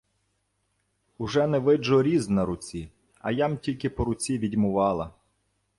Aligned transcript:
—Уже 1.17 1.47
не 1.47 1.59
виджу 1.59 2.03
різ 2.03 2.29
на 2.29 2.45
руці. 2.45 2.89
А 3.19 3.31
я-м 3.31 3.57
тільки 3.57 3.89
по 3.89 4.03
руці 4.05 4.37
відьмувала. 4.37 5.13